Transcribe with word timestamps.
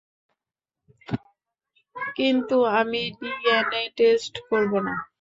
কিন্তু 2.15 2.57
আমি 2.79 3.01
DNA 3.19 3.83
test 3.97 4.33
করবো 4.49 4.77
না। 4.87 4.93